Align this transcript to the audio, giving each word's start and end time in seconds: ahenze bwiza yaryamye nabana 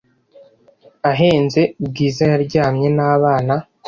ahenze 1.11 1.61
bwiza 1.85 2.23
yaryamye 2.31 2.87
nabana 2.97 3.55